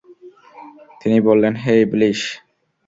[1.01, 2.21] তিনি বললেন, হে ইবলীস!